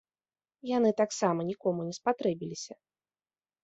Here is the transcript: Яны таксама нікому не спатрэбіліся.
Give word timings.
Яны 0.77 0.89
таксама 1.03 1.47
нікому 1.53 1.87
не 1.93 1.97
спатрэбіліся. 2.01 2.73